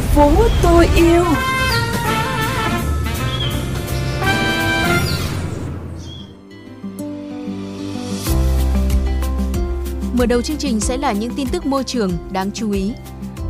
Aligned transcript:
phố 0.00 0.32
tôi 0.62 0.88
yêu 0.96 1.24
Mở 10.12 10.26
đầu 10.26 10.42
chương 10.42 10.56
trình 10.56 10.80
sẽ 10.80 10.96
là 10.96 11.12
những 11.12 11.34
tin 11.36 11.48
tức 11.48 11.66
môi 11.66 11.84
trường 11.84 12.12
đáng 12.32 12.50
chú 12.52 12.72
ý. 12.72 12.92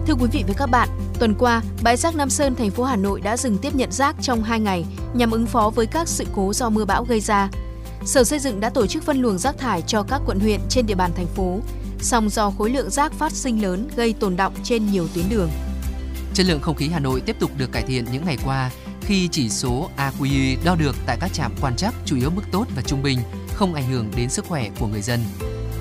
Thưa 0.06 0.14
quý 0.14 0.26
vị 0.32 0.44
và 0.48 0.54
các 0.56 0.66
bạn, 0.66 0.88
tuần 1.18 1.34
qua, 1.38 1.62
bãi 1.82 1.96
rác 1.96 2.16
Nam 2.16 2.30
Sơn, 2.30 2.54
thành 2.54 2.70
phố 2.70 2.84
Hà 2.84 2.96
Nội 2.96 3.20
đã 3.20 3.36
dừng 3.36 3.58
tiếp 3.58 3.74
nhận 3.74 3.92
rác 3.92 4.16
trong 4.22 4.42
2 4.42 4.60
ngày 4.60 4.84
nhằm 5.14 5.30
ứng 5.30 5.46
phó 5.46 5.70
với 5.74 5.86
các 5.86 6.08
sự 6.08 6.24
cố 6.32 6.52
do 6.52 6.70
mưa 6.70 6.84
bão 6.84 7.04
gây 7.04 7.20
ra. 7.20 7.48
Sở 8.04 8.24
Xây 8.24 8.38
dựng 8.38 8.60
đã 8.60 8.70
tổ 8.70 8.86
chức 8.86 9.02
phân 9.02 9.22
luồng 9.22 9.38
rác 9.38 9.58
thải 9.58 9.82
cho 9.82 10.02
các 10.02 10.22
quận 10.26 10.40
huyện 10.40 10.60
trên 10.68 10.86
địa 10.86 10.94
bàn 10.94 11.10
thành 11.16 11.26
phố, 11.26 11.60
song 12.00 12.28
do 12.28 12.50
khối 12.50 12.70
lượng 12.70 12.90
rác 12.90 13.12
phát 13.12 13.32
sinh 13.32 13.62
lớn 13.62 13.88
gây 13.96 14.12
tồn 14.12 14.36
động 14.36 14.52
trên 14.62 14.92
nhiều 14.92 15.06
tuyến 15.14 15.28
đường. 15.28 15.50
Chất 16.34 16.46
lượng 16.46 16.60
không 16.60 16.74
khí 16.74 16.88
Hà 16.88 16.98
Nội 16.98 17.20
tiếp 17.20 17.36
tục 17.38 17.50
được 17.58 17.72
cải 17.72 17.82
thiện 17.82 18.04
những 18.12 18.24
ngày 18.24 18.36
qua 18.44 18.70
khi 19.00 19.28
chỉ 19.32 19.48
số 19.48 19.90
AQI 19.96 20.56
đo 20.64 20.74
được 20.74 20.96
tại 21.06 21.16
các 21.20 21.32
trạm 21.32 21.52
quan 21.60 21.76
trắc 21.76 21.94
chủ 22.04 22.16
yếu 22.16 22.30
mức 22.30 22.42
tốt 22.52 22.66
và 22.76 22.82
trung 22.82 23.02
bình, 23.02 23.18
không 23.54 23.74
ảnh 23.74 23.86
hưởng 23.90 24.10
đến 24.16 24.30
sức 24.30 24.44
khỏe 24.44 24.70
của 24.80 24.86
người 24.86 25.02
dân. 25.02 25.20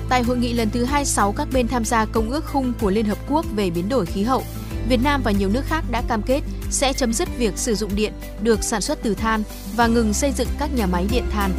Tại 0.08 0.22
hội 0.22 0.38
nghị 0.38 0.52
lần 0.52 0.70
thứ 0.70 0.84
26 0.84 1.32
các 1.32 1.48
bên 1.52 1.68
tham 1.68 1.84
gia 1.84 2.04
Công 2.04 2.30
ước 2.30 2.44
khung 2.44 2.72
của 2.80 2.90
Liên 2.90 3.06
Hợp 3.06 3.18
Quốc 3.28 3.46
về 3.56 3.70
biến 3.70 3.88
đổi 3.88 4.06
khí 4.06 4.22
hậu, 4.22 4.44
Việt 4.88 5.02
Nam 5.02 5.22
và 5.24 5.30
nhiều 5.30 5.48
nước 5.48 5.62
khác 5.66 5.84
đã 5.90 6.02
cam 6.08 6.22
kết 6.22 6.40
sẽ 6.70 6.92
chấm 6.92 7.12
dứt 7.12 7.28
việc 7.38 7.58
sử 7.58 7.74
dụng 7.74 7.94
điện 7.94 8.12
được 8.42 8.64
sản 8.64 8.80
xuất 8.80 9.02
từ 9.02 9.14
than 9.14 9.42
và 9.76 9.86
ngừng 9.86 10.14
xây 10.14 10.32
dựng 10.32 10.48
các 10.58 10.74
nhà 10.74 10.86
máy 10.86 11.06
điện 11.10 11.24
than. 11.30 11.50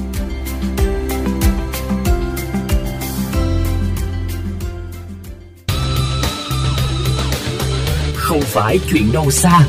Không 8.31 8.41
phải 8.41 8.79
chuyện 8.89 9.11
đâu 9.13 9.31
xa 9.31 9.67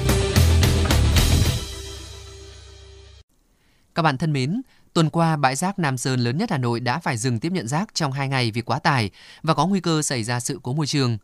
Các 3.94 4.02
bạn 4.02 4.19
thân 4.19 4.32
mến, 4.32 4.62
Tuần 4.94 5.10
qua, 5.10 5.36
bãi 5.36 5.56
rác 5.56 5.78
Nam 5.78 5.98
Sơn 5.98 6.20
lớn 6.20 6.38
nhất 6.38 6.50
Hà 6.50 6.58
Nội 6.58 6.80
đã 6.80 6.98
phải 6.98 7.16
dừng 7.16 7.38
tiếp 7.41 7.52
nhận 7.52 7.69
rác 7.69 7.94
trong 7.94 8.12
2 8.12 8.28
ngày 8.28 8.50
vì 8.50 8.60
quá 8.60 8.78
tải 8.78 9.10
và 9.42 9.54
có 9.54 9.66
nguy 9.66 9.80
cơ 9.80 10.02
xảy 10.02 10.24
ra 10.24 10.41
sự 10.41 10.60
cố 10.62 10.72
môi 10.72 10.86
trường. 10.86 11.19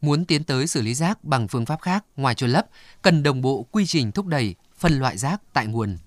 Muốn 0.00 0.24
tiến 0.24 0.44
tới 0.44 0.66
xử 0.66 0.82
lý 0.82 0.94
rác 0.94 1.24
bằng 1.24 1.48
phương 1.48 1.66
pháp 1.66 1.80
khác 1.80 2.04
ngoài 2.16 2.34
chôn 2.34 2.50
lấp, 2.50 2.66
cần 3.02 3.22
đồng 3.22 3.42
bộ 3.42 3.66
quy 3.70 3.86
trình 3.86 4.12
thúc 4.12 4.26
đẩy 4.26 4.54
phân 4.78 4.98
loại 4.98 5.18
rác 5.18 5.40
tại 5.52 5.66
nguồn. 5.66 5.98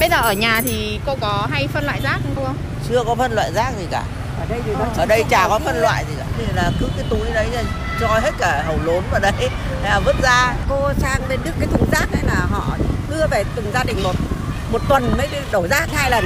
Bây 0.00 0.08
giờ 0.10 0.16
ở 0.16 0.32
nhà 0.32 0.62
thì 0.64 0.98
cô 1.06 1.16
có 1.20 1.48
hay 1.50 1.66
phân 1.66 1.84
loại 1.84 2.00
rác 2.02 2.20
không 2.22 2.34
cô? 2.36 2.48
Chưa 2.88 3.04
có 3.06 3.14
phân 3.14 3.32
loại 3.32 3.52
rác 3.52 3.72
gì 3.78 3.86
cả. 3.90 4.25
Ở 4.38 4.46
đây 4.48 4.60
thì 4.66 4.72
nó 4.78 4.84
ở 4.96 5.06
đây 5.06 5.24
chả 5.30 5.48
có 5.48 5.58
phân 5.58 5.76
loại 5.76 6.04
gì 6.08 6.14
cả. 6.18 6.24
Thì 6.38 6.44
là 6.54 6.70
cứ 6.80 6.86
cái 6.96 7.06
túi 7.10 7.30
đấy 7.34 7.48
là 7.52 7.62
cho 8.00 8.08
hết 8.08 8.30
cả 8.38 8.62
hầu 8.66 8.78
lốn 8.84 9.04
vào 9.10 9.20
đấy, 9.20 9.48
là 9.82 10.00
vứt 10.00 10.16
ra. 10.22 10.54
Cô 10.68 10.92
sang 10.98 11.20
bên 11.28 11.40
Đức 11.44 11.50
cái 11.58 11.68
thùng 11.72 11.90
rác 11.92 12.12
ấy 12.12 12.22
là 12.26 12.46
họ 12.50 12.76
đưa 13.10 13.26
về 13.30 13.44
từng 13.56 13.70
gia 13.74 13.84
đình 13.84 14.02
một. 14.02 14.14
Một 14.72 14.82
tuần 14.88 15.16
mới 15.18 15.28
đổ 15.52 15.66
rác 15.68 15.88
hai 15.92 16.10
lần. 16.10 16.24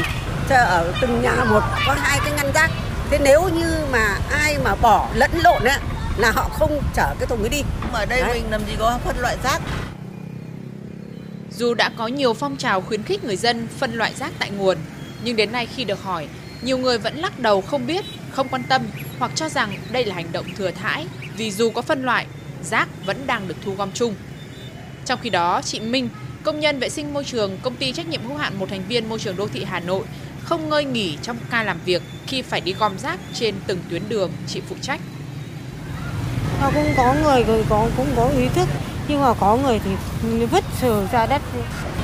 Ở 0.48 0.92
từng 1.00 1.22
nhà 1.22 1.44
một 1.44 1.62
có 1.86 1.96
hai 2.00 2.20
cái 2.24 2.32
ngăn 2.36 2.52
rác. 2.54 2.70
Thế 3.10 3.18
nếu 3.18 3.48
như 3.48 3.86
mà 3.92 4.18
ai 4.30 4.58
mà 4.64 4.74
bỏ 4.74 5.08
lẫn 5.14 5.30
lộn 5.44 5.64
ấy 5.64 5.78
là 6.16 6.30
họ 6.30 6.48
không 6.58 6.82
chở 6.94 7.14
cái 7.18 7.26
thùng 7.26 7.40
ấy 7.40 7.48
đi. 7.48 7.62
Ở 7.92 8.06
đây 8.06 8.20
Đấy. 8.20 8.34
mình 8.34 8.50
làm 8.50 8.66
gì 8.66 8.76
có 8.78 8.98
phân 9.04 9.18
loại 9.18 9.36
rác. 9.44 9.60
Dù 11.50 11.74
đã 11.74 11.90
có 11.98 12.06
nhiều 12.06 12.34
phong 12.34 12.56
trào 12.56 12.80
khuyến 12.80 13.02
khích 13.02 13.24
người 13.24 13.36
dân 13.36 13.68
phân 13.78 13.94
loại 13.94 14.14
rác 14.14 14.32
tại 14.38 14.50
nguồn 14.50 14.78
nhưng 15.22 15.36
đến 15.36 15.52
nay 15.52 15.66
khi 15.76 15.84
được 15.84 16.02
hỏi 16.02 16.28
nhiều 16.62 16.78
người 16.78 16.98
vẫn 16.98 17.16
lắc 17.16 17.38
đầu 17.38 17.60
không 17.60 17.86
biết, 17.86 18.04
không 18.30 18.48
quan 18.48 18.62
tâm 18.62 18.82
hoặc 19.18 19.30
cho 19.34 19.48
rằng 19.48 19.76
đây 19.92 20.04
là 20.04 20.14
hành 20.14 20.32
động 20.32 20.46
thừa 20.56 20.70
thãi 20.70 21.06
vì 21.36 21.50
dù 21.50 21.70
có 21.70 21.82
phân 21.82 22.04
loại, 22.04 22.26
rác 22.62 22.88
vẫn 23.06 23.26
đang 23.26 23.48
được 23.48 23.56
thu 23.64 23.74
gom 23.74 23.90
chung 23.94 24.14
trong 25.04 25.18
khi 25.22 25.30
đó, 25.30 25.62
chị 25.64 25.80
Minh, 25.80 26.08
Công 26.42 26.60
nhân 26.60 26.78
vệ 26.78 26.88
sinh 26.88 27.14
môi 27.14 27.24
trường, 27.24 27.58
công 27.62 27.76
ty 27.76 27.92
trách 27.92 28.08
nhiệm 28.08 28.24
hữu 28.28 28.36
hạn 28.36 28.58
một 28.58 28.68
thành 28.70 28.82
viên 28.88 29.08
môi 29.08 29.18
trường 29.18 29.36
đô 29.36 29.48
thị 29.48 29.64
Hà 29.64 29.80
Nội, 29.80 30.02
không 30.44 30.68
ngơi 30.68 30.84
nghỉ 30.84 31.16
trong 31.22 31.36
ca 31.50 31.62
làm 31.62 31.80
việc 31.84 32.02
khi 32.26 32.42
phải 32.42 32.60
đi 32.60 32.72
gom 32.72 32.98
rác 32.98 33.18
trên 33.34 33.54
từng 33.66 33.78
tuyến 33.90 34.02
đường 34.08 34.30
chị 34.46 34.60
phụ 34.68 34.76
trách. 34.80 35.00
Nó 36.60 36.70
cũng 36.74 36.94
có 36.96 37.14
người 37.22 37.44
rồi 37.44 37.64
có, 37.68 37.88
cũng 37.96 38.06
có 38.16 38.28
ý 38.28 38.48
thức, 38.54 38.68
nhưng 39.08 39.20
mà 39.20 39.34
có 39.34 39.56
người 39.56 39.80
thì 39.84 39.90
vứt 40.46 40.64
sờ 40.80 41.06
ra 41.12 41.26
đất. 41.26 41.42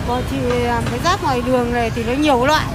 Còn 0.08 0.22
chị 0.30 0.36
làm 0.40 0.84
cái 0.90 0.98
rác 1.04 1.22
ngoài 1.22 1.42
đường 1.46 1.72
này 1.72 1.90
thì 1.94 2.02
nó 2.04 2.12
nhiều 2.12 2.46
loại. 2.46 2.66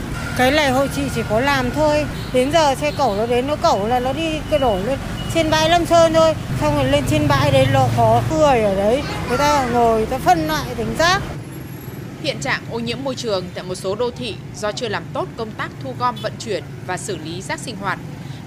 Cái 0.41 0.52
này 0.52 0.72
hội 0.72 0.90
chị 0.96 1.02
chỉ 1.16 1.22
có 1.29 1.40
làm 1.40 1.72
thôi. 1.72 2.06
Đến 2.34 2.52
giờ 2.52 2.75
xe 2.75 2.91
cẩu 2.91 3.16
nó 3.16 3.25
đến 3.25 3.47
nó 3.47 3.56
cẩu 3.56 3.88
là 3.88 4.00
nó 4.00 4.13
đi 4.13 4.40
cái 4.50 4.59
đổ 4.59 4.79
lên 4.85 5.00
trên 5.34 5.50
bãi 5.50 5.69
Lâm 5.69 5.85
Sơn 5.85 6.13
thôi. 6.13 6.34
Xong 6.62 6.75
rồi 6.75 6.85
lên 6.85 7.03
trên 7.09 7.28
bãi 7.28 7.52
đấy 7.52 7.68
nó 7.74 7.88
có 7.97 8.22
cười 8.29 8.62
ở 8.62 8.75
đấy. 8.75 9.03
Người 9.29 9.38
ta 9.38 9.66
ngồi 9.66 9.97
người 9.97 10.06
ta 10.06 10.18
phân 10.18 10.47
loại 10.47 10.66
thành 10.78 10.96
rác. 11.00 11.22
Hiện 12.24 12.40
trạng 12.40 12.62
ô 12.72 12.79
nhiễm 12.79 12.97
môi 13.03 13.16
trường 13.16 13.46
tại 13.53 13.63
một 13.63 13.75
số 13.75 13.96
đô 13.96 14.12
thị 14.12 14.35
do 14.56 14.72
chưa 14.72 14.88
làm 14.88 15.03
tốt 15.13 15.28
công 15.38 15.52
tác 15.52 15.72
thu 15.84 15.94
gom 16.00 16.16
vận 16.22 16.34
chuyển 16.40 16.63
và 16.88 16.97
xử 16.97 17.18
lý 17.18 17.41
rác 17.41 17.59
sinh 17.59 17.75
hoạt, 17.75 18.00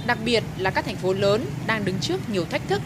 đặc 0.06 0.18
biệt 0.24 0.42
là 0.58 0.70
các 0.70 0.84
thành 0.84 0.96
phố 0.96 1.12
lớn 1.12 1.46
đang 1.66 1.84
đứng 1.84 1.98
trước 2.00 2.30
nhiều 2.30 2.44
thách 2.50 2.68
thức. 2.68 2.82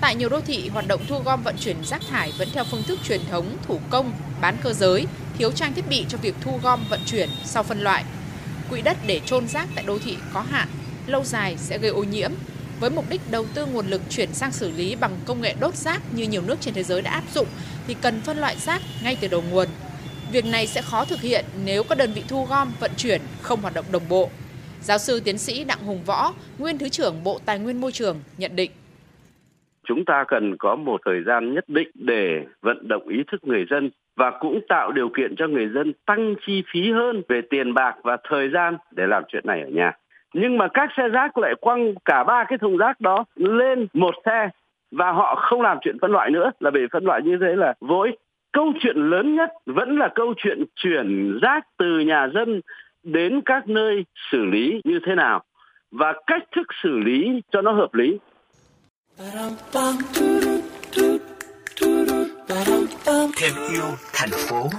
Tại 0.00 0.14
nhiều 0.14 0.28
đô 0.28 0.40
thị, 0.40 0.68
hoạt 0.68 0.88
động 0.88 1.00
thu 1.08 1.18
gom 1.24 1.42
vận 1.42 1.56
chuyển 1.60 1.84
rác 1.84 2.00
thải 2.10 2.32
vẫn 2.38 2.48
theo 2.54 2.64
phương 2.70 2.82
thức 2.82 2.98
truyền 3.08 3.20
thống 3.30 3.56
thủ 3.68 3.80
công, 3.90 4.12
bán 4.40 4.56
cơ 4.62 4.72
giới, 4.72 5.06
thiếu 5.38 5.52
trang 5.52 5.74
thiết 5.74 5.88
bị 5.88 6.06
cho 6.08 6.18
việc 6.18 6.34
thu 6.40 6.60
gom 6.62 6.84
vận 6.90 7.00
chuyển 7.06 7.28
sau 7.44 7.62
phân 7.62 7.80
loại. 7.80 8.04
Quỹ 8.70 8.82
đất 8.82 8.96
để 9.06 9.20
trôn 9.26 9.48
rác 9.48 9.68
tại 9.74 9.84
đô 9.86 9.98
thị 9.98 10.16
có 10.32 10.40
hạn, 10.40 10.68
lâu 11.06 11.24
dài 11.24 11.56
sẽ 11.58 11.78
gây 11.78 11.90
ô 11.90 12.02
nhiễm. 12.02 12.30
Với 12.80 12.90
mục 12.90 13.10
đích 13.10 13.20
đầu 13.30 13.46
tư 13.54 13.66
nguồn 13.66 13.86
lực 13.86 14.02
chuyển 14.10 14.34
sang 14.34 14.52
xử 14.52 14.70
lý 14.70 14.94
bằng 14.94 15.18
công 15.24 15.40
nghệ 15.40 15.54
đốt 15.60 15.74
rác 15.74 16.02
như 16.14 16.24
nhiều 16.24 16.42
nước 16.42 16.56
trên 16.60 16.74
thế 16.74 16.82
giới 16.82 17.02
đã 17.02 17.10
áp 17.10 17.24
dụng 17.34 17.46
thì 17.86 17.96
cần 18.00 18.20
phân 18.20 18.38
loại 18.38 18.56
rác 18.58 18.82
ngay 19.02 19.16
từ 19.20 19.28
đầu 19.28 19.42
nguồn 19.50 19.68
Việc 20.32 20.44
này 20.44 20.66
sẽ 20.66 20.82
khó 20.82 21.04
thực 21.04 21.20
hiện 21.20 21.44
nếu 21.64 21.82
các 21.82 21.98
đơn 21.98 22.12
vị 22.12 22.22
thu 22.28 22.44
gom, 22.44 22.72
vận 22.80 22.90
chuyển 22.96 23.20
không 23.42 23.60
hoạt 23.60 23.74
động 23.74 23.84
đồng 23.90 24.08
bộ. 24.08 24.30
Giáo 24.82 24.98
sư 24.98 25.20
tiến 25.20 25.38
sĩ 25.38 25.64
Đặng 25.64 25.84
Hùng 25.84 26.04
Võ, 26.04 26.34
nguyên 26.58 26.78
Thứ 26.78 26.88
trưởng 26.88 27.24
Bộ 27.24 27.40
Tài 27.44 27.58
nguyên 27.58 27.80
Môi 27.80 27.92
trường 27.92 28.20
nhận 28.38 28.56
định. 28.56 28.70
Chúng 29.88 30.04
ta 30.04 30.24
cần 30.28 30.56
có 30.56 30.76
một 30.76 31.00
thời 31.04 31.22
gian 31.22 31.54
nhất 31.54 31.64
định 31.68 31.88
để 31.94 32.44
vận 32.62 32.88
động 32.88 33.08
ý 33.08 33.22
thức 33.32 33.44
người 33.44 33.66
dân 33.70 33.90
và 34.16 34.30
cũng 34.30 34.60
tạo 34.68 34.92
điều 34.92 35.08
kiện 35.08 35.36
cho 35.36 35.46
người 35.46 35.68
dân 35.68 35.92
tăng 36.06 36.34
chi 36.46 36.62
phí 36.72 36.92
hơn 36.92 37.22
về 37.28 37.40
tiền 37.50 37.74
bạc 37.74 37.96
và 38.02 38.16
thời 38.28 38.48
gian 38.48 38.76
để 38.90 39.06
làm 39.06 39.22
chuyện 39.28 39.46
này 39.46 39.62
ở 39.62 39.68
nhà. 39.68 39.92
Nhưng 40.34 40.58
mà 40.58 40.68
các 40.74 40.90
xe 40.96 41.08
rác 41.08 41.38
lại 41.38 41.54
quăng 41.60 41.94
cả 42.04 42.24
ba 42.24 42.44
cái 42.48 42.58
thùng 42.58 42.76
rác 42.76 43.00
đó 43.00 43.24
lên 43.36 43.86
một 43.92 44.14
xe 44.24 44.48
và 44.90 45.12
họ 45.12 45.34
không 45.34 45.62
làm 45.62 45.78
chuyện 45.80 45.98
phân 46.00 46.12
loại 46.12 46.30
nữa, 46.30 46.50
là 46.60 46.70
bị 46.70 46.80
phân 46.92 47.04
loại 47.04 47.22
như 47.22 47.38
thế 47.40 47.56
là 47.56 47.74
vội 47.80 48.16
câu 48.52 48.72
chuyện 48.80 48.96
lớn 48.96 49.34
nhất 49.34 49.50
vẫn 49.66 49.98
là 49.98 50.08
câu 50.14 50.34
chuyện 50.36 50.64
chuyển 50.76 51.38
rác 51.42 51.66
từ 51.78 51.98
nhà 51.98 52.28
dân 52.34 52.60
đến 53.02 53.40
các 53.44 53.68
nơi 53.68 54.04
xử 54.30 54.44
lý 54.44 54.80
như 54.84 55.00
thế 55.06 55.14
nào 55.14 55.42
và 55.90 56.14
cách 56.26 56.42
thức 56.56 56.66
xử 56.82 56.98
lý 56.98 57.42
cho 57.50 57.62
nó 57.62 57.72
hợp 57.72 57.94
lý. 57.94 58.18
Thêm 63.36 63.54
yêu 63.70 63.96
thành 64.12 64.30
phố. 64.30 64.70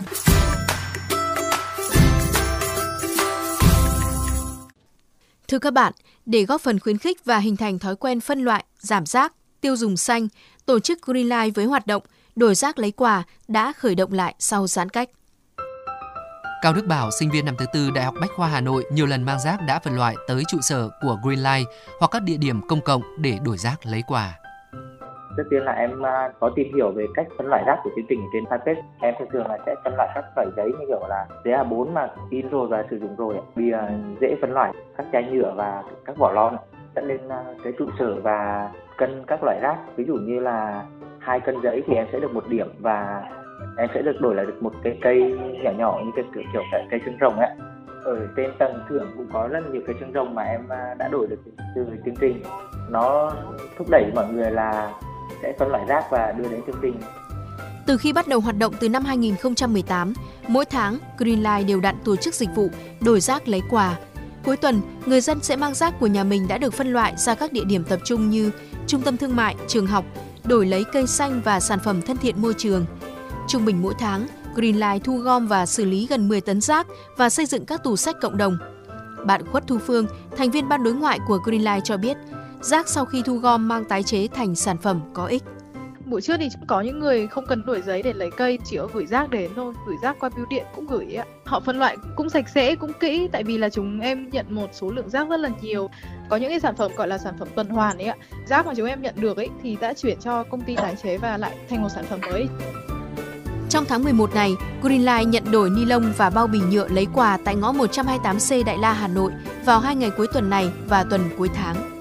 Thưa 5.47 5.59
các 5.59 5.73
bạn, 5.73 5.93
để 6.25 6.45
góp 6.45 6.61
phần 6.61 6.79
khuyến 6.79 6.97
khích 6.97 7.25
và 7.25 7.37
hình 7.37 7.57
thành 7.57 7.79
thói 7.79 7.95
quen 7.95 8.19
phân 8.19 8.43
loại, 8.43 8.65
giảm 8.79 9.05
rác, 9.05 9.33
tiêu 9.61 9.75
dùng 9.75 9.97
xanh, 9.97 10.27
tổ 10.65 10.79
chức 10.79 11.01
Green 11.01 11.29
Life 11.29 11.51
với 11.55 11.65
hoạt 11.65 11.87
động– 11.87 12.03
đổi 12.39 12.55
rác 12.55 12.79
lấy 12.79 12.91
quà 12.91 13.23
đã 13.47 13.73
khởi 13.73 13.95
động 13.95 14.13
lại 14.13 14.35
sau 14.39 14.67
giãn 14.67 14.89
cách. 14.89 15.09
Cao 16.61 16.73
Đức 16.73 16.85
Bảo, 16.87 17.11
sinh 17.11 17.29
viên 17.33 17.45
năm 17.45 17.55
thứ 17.59 17.65
tư 17.73 17.89
Đại 17.95 18.05
học 18.05 18.13
Bách 18.21 18.29
khoa 18.35 18.47
Hà 18.47 18.61
Nội 18.61 18.83
nhiều 18.91 19.05
lần 19.05 19.23
mang 19.23 19.39
rác 19.39 19.59
đã 19.67 19.79
phân 19.79 19.95
loại 19.95 20.15
tới 20.27 20.43
trụ 20.47 20.57
sở 20.61 20.89
của 21.01 21.17
Greenlight 21.23 21.67
hoặc 21.99 22.09
các 22.11 22.21
địa 22.23 22.37
điểm 22.41 22.61
công 22.69 22.81
cộng 22.85 23.01
để 23.19 23.39
đổi 23.45 23.57
rác 23.57 23.75
lấy 23.83 24.03
quà. 24.07 24.39
Trước 25.37 25.43
tiên 25.49 25.63
là 25.63 25.71
em 25.71 26.05
à, 26.05 26.29
có 26.39 26.51
tìm 26.55 26.75
hiểu 26.75 26.91
về 26.91 27.05
cách 27.15 27.27
phân 27.37 27.47
loại 27.47 27.63
rác 27.67 27.77
của 27.83 27.89
chương 27.95 28.05
trình 28.09 28.19
trên 28.33 28.43
fanpage. 28.43 28.81
Em 28.99 29.13
thường 29.19 29.27
thường 29.31 29.47
là 29.47 29.57
sẽ 29.65 29.75
phân 29.83 29.93
loại 29.95 30.09
các 30.15 30.23
loại 30.35 30.47
giấy 30.57 30.71
như 30.79 30.85
kiểu 30.87 31.07
là 31.09 31.27
giấy 31.45 31.53
A4 31.53 31.91
mà 31.91 32.07
in 32.29 32.49
rồi 32.49 32.67
và 32.67 32.85
sử 32.89 32.99
dụng 32.99 33.15
rồi 33.15 33.35
vì 33.55 33.71
à, 33.71 33.89
dễ 34.21 34.35
phân 34.41 34.51
loại 34.51 34.73
các 34.97 35.05
chai 35.11 35.23
nhựa 35.23 35.53
và 35.55 35.83
các 36.05 36.17
vỏ 36.17 36.31
lon 36.31 36.55
dẫn 36.95 37.07
lên 37.07 37.29
à, 37.29 37.43
cái 37.63 37.73
trụ 37.79 37.85
sở 37.99 38.15
và 38.21 38.69
cân 38.97 39.23
các 39.27 39.43
loại 39.43 39.59
rác. 39.61 39.77
Ví 39.95 40.05
dụ 40.05 40.13
như 40.13 40.39
là 40.39 40.83
hai 41.19 41.39
cân 41.39 41.55
giấy 41.63 41.83
thì 41.87 41.93
em 41.93 42.07
sẽ 42.11 42.19
được 42.19 42.33
một 42.33 42.47
điểm 42.47 42.67
và 42.79 43.23
em 43.77 43.89
sẽ 43.93 44.01
được 44.01 44.21
đổi 44.21 44.35
lại 44.35 44.45
được 44.45 44.63
một 44.63 44.73
cái 44.83 44.97
cây 45.01 45.37
nhỏ 45.63 45.71
nhỏ 45.71 46.01
như 46.05 46.11
cái 46.15 46.25
kiểu 46.35 46.43
kiểu 46.53 46.61
cái 46.71 46.87
cây 46.91 46.99
xương 47.05 47.17
rồng 47.21 47.39
ấy 47.39 47.49
ở 48.03 48.27
trên 48.35 48.51
tầng 48.59 48.79
thưởng 48.89 49.07
cũng 49.17 49.27
có 49.33 49.47
rất 49.47 49.59
nhiều 49.71 49.81
cái 49.87 49.95
xương 49.99 50.13
rồng 50.13 50.35
mà 50.35 50.43
em 50.43 50.69
à, 50.69 50.95
đã 50.99 51.07
đổi 51.07 51.27
được 51.27 51.39
từ 51.75 51.85
chương 52.05 52.15
trình 52.15 52.43
nó 52.89 53.31
thúc 53.77 53.87
đẩy 53.89 54.11
mọi 54.15 54.33
người 54.33 54.51
là 54.51 54.93
sẽ 55.41 55.53
phân 55.59 55.69
loại 55.69 55.85
rác 55.87 56.05
và 56.11 56.31
đưa 56.37 56.49
đến 56.49 56.61
chương 56.67 56.79
trình 56.81 56.93
từ 57.89 57.97
khi 57.97 58.13
bắt 58.13 58.27
đầu 58.27 58.39
hoạt 58.39 58.57
động 58.57 58.73
từ 58.79 58.89
năm 58.89 59.05
2018, 59.05 60.13
mỗi 60.47 60.65
tháng 60.65 60.97
Greenlight 61.17 61.67
đều 61.67 61.79
đặn 61.79 61.95
tổ 62.03 62.15
chức 62.15 62.33
dịch 62.33 62.49
vụ 62.55 62.69
đổi 63.01 63.19
rác 63.19 63.47
lấy 63.47 63.61
quà. 63.69 63.97
Cuối 64.45 64.57
tuần, 64.57 64.81
người 65.05 65.21
dân 65.21 65.39
sẽ 65.41 65.55
mang 65.55 65.73
rác 65.73 65.99
của 65.99 66.07
nhà 66.07 66.23
mình 66.23 66.47
đã 66.47 66.57
được 66.57 66.73
phân 66.73 66.93
loại 66.93 67.13
ra 67.17 67.35
các 67.35 67.53
địa 67.53 67.63
điểm 67.63 67.83
tập 67.83 67.99
trung 68.03 68.29
như 68.29 68.51
trung 68.87 69.01
tâm 69.01 69.17
thương 69.17 69.35
mại, 69.35 69.55
trường 69.67 69.87
học, 69.87 70.05
đổi 70.43 70.65
lấy 70.65 70.83
cây 70.93 71.07
xanh 71.07 71.41
và 71.45 71.59
sản 71.59 71.79
phẩm 71.83 72.01
thân 72.01 72.17
thiện 72.17 72.41
môi 72.41 72.53
trường. 72.57 72.85
Trung 73.49 73.65
bình 73.65 73.81
mỗi 73.81 73.93
tháng, 73.99 74.27
Greenlight 74.55 75.03
thu 75.03 75.17
gom 75.17 75.47
và 75.47 75.65
xử 75.65 75.85
lý 75.85 76.07
gần 76.09 76.27
10 76.27 76.41
tấn 76.41 76.61
rác 76.61 76.87
và 77.17 77.29
xây 77.29 77.45
dựng 77.45 77.65
các 77.65 77.83
tủ 77.83 77.95
sách 77.95 78.15
cộng 78.21 78.37
đồng. 78.37 78.57
Bạn 79.25 79.45
Khuất 79.51 79.67
Thu 79.67 79.77
Phương, 79.77 80.05
thành 80.37 80.51
viên 80.51 80.69
ban 80.69 80.83
đối 80.83 80.93
ngoại 80.93 81.19
của 81.27 81.37
Greenlight 81.37 81.83
cho 81.83 81.97
biết, 81.97 82.17
rác 82.61 82.87
sau 82.89 83.05
khi 83.05 83.21
thu 83.25 83.37
gom 83.37 83.67
mang 83.67 83.85
tái 83.85 84.03
chế 84.03 84.27
thành 84.27 84.55
sản 84.55 84.77
phẩm 84.77 85.01
có 85.13 85.25
ích. 85.25 85.43
Buổi 86.05 86.21
trước 86.21 86.37
thì 86.39 86.49
có 86.67 86.81
những 86.81 86.99
người 86.99 87.27
không 87.27 87.45
cần 87.45 87.65
đổi 87.65 87.81
giấy 87.81 88.03
để 88.03 88.13
lấy 88.13 88.31
cây 88.37 88.59
chỉ 88.65 88.77
có 88.77 88.87
gửi 88.93 89.05
rác 89.05 89.29
đến 89.29 89.51
thôi 89.55 89.73
gửi 89.87 89.95
rác 90.03 90.19
qua 90.19 90.29
bưu 90.37 90.45
điện 90.49 90.65
cũng 90.75 90.87
gửi 90.87 91.15
ạ. 91.15 91.25
Họ 91.45 91.59
phân 91.59 91.79
loại 91.79 91.97
cũng 92.15 92.29
sạch 92.29 92.49
sẽ 92.49 92.75
cũng 92.75 92.93
kỹ 92.99 93.29
tại 93.31 93.43
vì 93.43 93.57
là 93.57 93.69
chúng 93.69 93.99
em 93.99 94.29
nhận 94.29 94.45
một 94.49 94.69
số 94.73 94.89
lượng 94.91 95.09
rác 95.09 95.29
rất 95.29 95.39
là 95.39 95.49
nhiều. 95.61 95.89
Có 96.29 96.37
những 96.37 96.49
cái 96.49 96.59
sản 96.59 96.75
phẩm 96.75 96.91
gọi 96.95 97.07
là 97.07 97.17
sản 97.17 97.33
phẩm 97.39 97.47
tuần 97.55 97.69
hoàn 97.69 97.97
ấy 97.97 98.07
ạ. 98.07 98.15
Rác 98.47 98.65
mà 98.65 98.73
chúng 98.77 98.87
em 98.87 99.01
nhận 99.01 99.15
được 99.17 99.37
ấy 99.37 99.49
thì 99.63 99.77
đã 99.81 99.93
chuyển 99.93 100.19
cho 100.19 100.43
công 100.43 100.61
ty 100.61 100.75
tái 100.75 100.95
chế 101.03 101.17
và 101.17 101.37
lại 101.37 101.57
thành 101.69 101.81
một 101.81 101.89
sản 101.89 102.05
phẩm 102.09 102.19
mới 102.21 102.47
trong 103.69 103.85
tháng 103.85 104.03
11 104.03 104.33
này, 104.33 104.55
Greenlight 104.81 105.27
nhận 105.27 105.51
đổi 105.51 105.69
ni 105.69 105.85
lông 105.85 106.13
và 106.17 106.29
bao 106.29 106.47
bì 106.47 106.59
nhựa 106.59 106.87
lấy 106.87 107.07
quà 107.13 107.37
tại 107.45 107.55
ngõ 107.55 107.73
128C 107.73 108.63
Đại 108.63 108.77
La 108.77 108.93
Hà 108.93 109.07
Nội 109.07 109.31
vào 109.65 109.79
hai 109.79 109.95
ngày 109.95 110.09
cuối 110.17 110.27
tuần 110.33 110.49
này 110.49 110.69
và 110.87 111.03
tuần 111.03 111.29
cuối 111.37 111.49
tháng. 111.55 111.99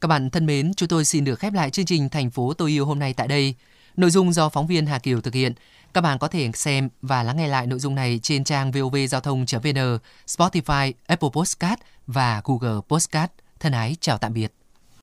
Các 0.00 0.08
bạn 0.08 0.30
thân 0.30 0.46
mến, 0.46 0.74
chúng 0.74 0.88
tôi 0.88 1.04
xin 1.04 1.24
được 1.24 1.38
khép 1.38 1.52
lại 1.52 1.70
chương 1.70 1.84
trình 1.84 2.08
Thành 2.08 2.30
phố 2.30 2.52
tôi 2.52 2.70
yêu 2.70 2.86
hôm 2.86 2.98
nay 2.98 3.14
tại 3.16 3.28
đây. 3.28 3.54
Nội 3.96 4.10
dung 4.10 4.32
do 4.32 4.48
phóng 4.48 4.66
viên 4.66 4.86
Hà 4.86 4.98
Kiều 4.98 5.20
thực 5.20 5.34
hiện. 5.34 5.52
Các 5.94 6.00
bạn 6.00 6.18
có 6.18 6.28
thể 6.28 6.50
xem 6.54 6.88
và 7.02 7.22
lắng 7.22 7.36
nghe 7.36 7.48
lại 7.48 7.66
nội 7.66 7.78
dung 7.78 7.94
này 7.94 8.20
trên 8.22 8.44
trang 8.44 8.72
vovgiao 8.72 9.20
thông.vn, 9.20 9.98
Spotify, 10.26 10.92
Apple 11.06 11.28
Podcast 11.32 11.80
và 12.06 12.42
Google 12.44 12.80
Podcast. 12.88 13.30
Thân 13.60 13.72
ái 13.72 13.96
chào 14.00 14.18
tạm 14.18 14.32
biệt. 14.32 14.63